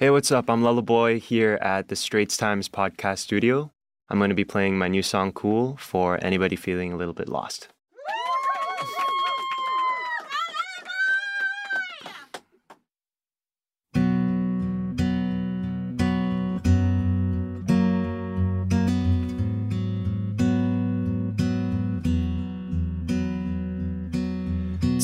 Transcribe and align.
Hey, 0.00 0.08
what's 0.08 0.32
up? 0.32 0.48
I'm 0.48 0.62
Lullaboy 0.62 1.20
here 1.20 1.58
at 1.60 1.88
the 1.88 1.94
Straits 1.94 2.38
Times 2.38 2.70
podcast 2.70 3.18
studio. 3.18 3.70
I'm 4.08 4.16
going 4.16 4.30
to 4.30 4.34
be 4.34 4.46
playing 4.46 4.78
my 4.78 4.88
new 4.88 5.02
song 5.02 5.30
Cool 5.30 5.76
for 5.76 6.18
anybody 6.24 6.56
feeling 6.56 6.90
a 6.90 6.96
little 6.96 7.12
bit 7.12 7.28
lost. 7.28 7.68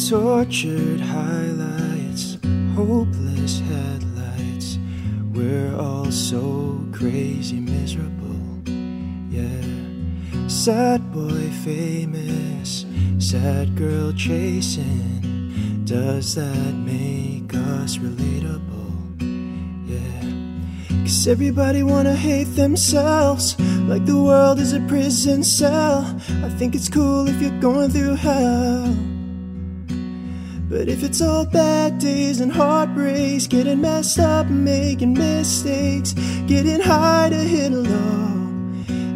Tortured 0.09 1.01
highlights, 1.01 2.39
hopeless 2.75 3.61
headlights. 3.61 4.79
We're 5.37 5.77
all 5.77 6.11
so 6.11 6.81
crazy 6.93 7.61
miserable, 7.61 8.63
yeah. 9.29 10.49
Sad 10.49 11.13
boy 11.13 11.51
famous, 11.63 12.87
sad 13.19 13.77
girl 13.77 14.15
chasing. 14.15 15.83
Does 15.85 16.37
that 16.37 16.73
make 16.73 17.53
us 17.53 17.99
relatable? 17.99 19.21
Yeah. 19.85 21.03
Cause 21.03 21.29
everybody 21.29 21.83
wanna 21.83 22.17
hate 22.17 22.57
themselves, 22.57 23.61
like 23.91 24.07
the 24.07 24.19
world 24.19 24.59
is 24.59 24.73
a 24.73 24.81
prison 24.89 25.45
cell. 25.45 26.19
I 26.45 26.49
think 26.49 26.75
it's 26.75 26.89
cool 26.89 27.29
if 27.29 27.43
you're 27.43 27.61
going 27.61 27.91
through 27.91 28.15
hell. 28.15 29.16
But 30.69 30.89
if 30.89 31.05
it's 31.05 31.23
all 31.23 31.47
bad 31.47 31.99
days 31.99 32.41
and 32.41 32.51
heartbreaks, 32.51 33.47
getting 33.47 33.81
messed 33.81 34.19
up 34.19 34.49
making 34.49 35.15
mistakes, 35.15 36.13
getting 36.49 36.81
high 36.81 37.29
to 37.31 37.37
hit 37.37 37.73
a 37.73 37.77
low. 37.77 38.27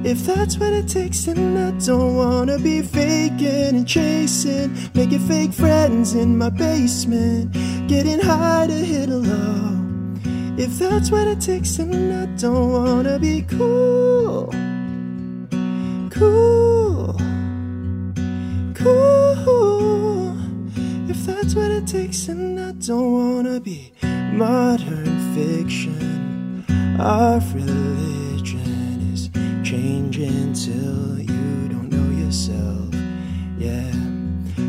If 0.04 0.24
that's 0.24 0.58
what 0.58 0.72
it 0.72 0.88
takes, 0.88 1.24
then 1.24 1.56
I 1.56 1.72
don't 1.84 2.14
wanna 2.14 2.58
be 2.58 2.82
faking 2.82 3.76
and 3.76 3.86
chasing, 3.86 4.74
making 4.94 5.26
fake 5.26 5.52
friends 5.52 6.14
in 6.14 6.38
my 6.38 6.50
basement, 6.50 7.52
getting 7.88 8.20
high 8.20 8.68
to 8.68 8.72
hit 8.72 9.08
a 9.08 9.16
low. 9.16 9.76
If 10.56 10.78
that's 10.78 11.10
what 11.10 11.26
it 11.26 11.40
takes, 11.40 11.76
then 11.76 12.12
I 12.12 12.26
don't 12.40 12.72
wanna 12.72 13.18
be 13.18 13.42
cool. 13.42 14.54
Cool. 16.10 16.39
Then 21.92 22.56
I 22.56 22.70
don't 22.86 23.12
wanna 23.12 23.58
be 23.58 23.92
modern 24.32 25.34
fiction. 25.34 26.64
Our 27.00 27.40
religion 27.52 29.10
is 29.12 29.28
changing 29.68 30.52
till 30.52 31.18
you 31.18 31.68
don't 31.68 31.90
know 31.90 32.24
yourself. 32.24 32.94
Yeah, 33.58 33.92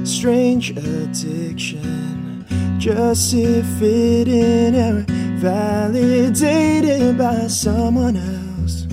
strange 0.03 0.71
addiction. 0.71 2.45
Just 2.79 3.31
to 3.31 3.61
fit 3.77 4.27
in 4.27 4.73
and 4.73 5.07
validated 5.39 7.19
by 7.19 7.45
someone 7.47 8.15
else. 8.17 8.87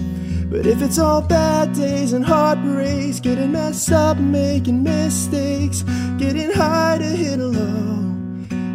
But 0.50 0.66
if 0.66 0.82
it's 0.82 0.98
all 0.98 1.22
bad 1.22 1.72
days 1.72 2.12
and 2.12 2.26
heartbreaks, 2.26 3.20
getting 3.20 3.52
messed 3.52 3.90
up, 3.90 4.18
making 4.18 4.82
mistakes, 4.82 5.82
getting 6.18 6.50
high 6.50 6.98
to 6.98 7.06
hit 7.06 7.38
a 7.38 7.46
low. 7.46 7.87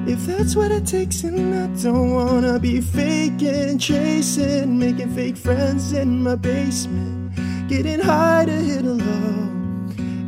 If 0.06 0.26
that's 0.26 0.56
what 0.56 0.72
it 0.72 0.86
takes, 0.86 1.24
and 1.24 1.56
I 1.56 1.68
don't 1.82 2.12
wanna 2.12 2.60
be 2.60 2.82
faking, 2.82 3.78
chasing, 3.80 4.78
making 4.78 5.16
fake 5.16 5.38
friends 5.38 5.94
in 5.94 6.22
my 6.22 6.36
basement, 6.36 7.32
getting 7.70 8.02
high 8.02 8.44
to 8.46 8.52
hit 8.52 8.84
a 8.84 8.94
low. 8.94 9.50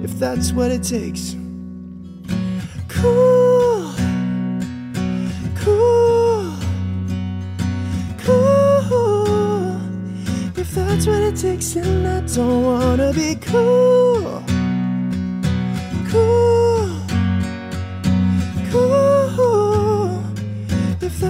If 0.02 0.18
that's 0.18 0.54
what 0.54 0.72
it 0.72 0.82
takes. 0.82 1.36
Cool, 2.88 3.94
cool, 5.56 6.54
cool. 8.24 9.78
If 10.56 10.74
that's 10.74 11.06
what 11.06 11.22
it 11.22 11.36
takes, 11.36 11.74
then 11.74 12.06
I 12.06 12.22
don't 12.34 12.64
wanna 12.64 13.12
be. 13.12 13.36
Cool. 13.36 14.42
Cool. 16.10 16.45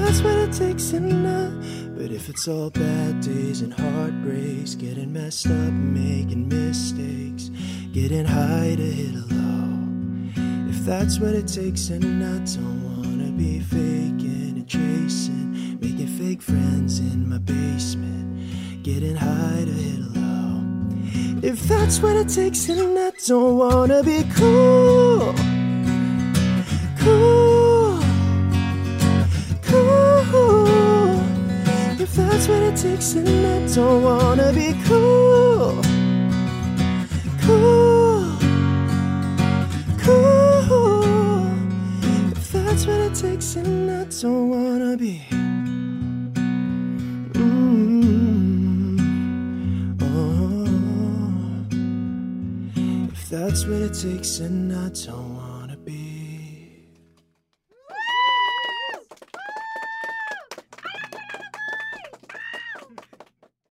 That's 0.06 0.22
what 0.22 0.38
it 0.38 0.54
takes, 0.54 0.92
then 0.92 1.26
I. 1.26 1.50
But 1.98 2.12
if 2.12 2.30
it's 2.30 2.48
all 2.48 2.70
bad 2.70 3.22
days 3.22 3.62
and 3.62 3.74
heartbreaks, 3.74 4.76
getting 4.76 5.12
messed 5.12 5.48
up, 5.48 5.74
making 5.74 6.48
mistakes, 6.48 7.50
getting 7.92 8.26
high 8.26 8.76
to 8.76 8.84
hit 8.84 9.16
a 9.16 9.26
low. 9.34 10.70
If 10.70 10.86
that's 10.86 11.20
what 11.20 11.34
it 11.34 11.48
takes, 11.48 11.90
and 11.90 12.24
I 12.24 12.38
don't 12.54 12.82
wanna 12.86 13.32
be 13.32 13.60
faking 13.62 14.54
and 14.60 14.68
chasing, 14.68 15.80
making 15.82 16.12
fake 16.20 16.42
friends 16.42 17.00
in 17.00 17.28
my 17.28 17.40
basement, 17.40 18.84
getting 18.84 19.16
high 19.16 19.64
to 19.66 19.72
hit 19.72 20.02
a 20.02 20.20
low. 20.20 20.62
If 21.42 21.64
that's 21.64 22.00
what 22.00 22.16
it 22.16 22.30
takes, 22.30 22.70
and 22.70 23.00
I 23.00 23.12
don't 23.26 23.58
wanna 23.58 24.04
be 24.04 24.24
cool. 24.36 24.75
That's 32.35 32.50
what 32.50 32.63
it 32.63 32.75
takes, 32.75 33.13
and 33.13 33.29
I 33.29 33.66
don't 33.73 34.03
wanna 34.03 34.51
be 34.51 34.73
cool. 34.84 35.81
Cool. 37.46 38.38
Cool. 40.03 41.47
If 42.34 42.51
that's 42.51 42.85
what 42.88 43.00
it 43.00 43.16
takes, 43.16 43.56
and 43.56 43.90
I 43.90 44.03
don't 44.22 44.50
wanna 44.50 44.97
be. 44.97 45.22
Mm. 47.40 47.69
Oh. 50.02 50.67
If 53.13 53.29
that's 53.29 53.66
what 53.66 53.81
it 53.81 53.94
takes, 53.94 54.40
then 54.40 54.73
I 54.73 54.90
don't. 54.90 55.34